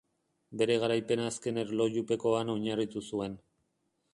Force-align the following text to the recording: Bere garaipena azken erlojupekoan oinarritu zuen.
Bere 0.61 0.77
garaipena 0.83 1.27
azken 1.31 1.59
erlojupekoan 1.65 2.53
oinarritu 2.55 3.05
zuen. 3.11 3.37